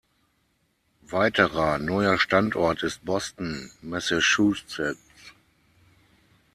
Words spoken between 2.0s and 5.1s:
Standort ist Boston, Massachusetts.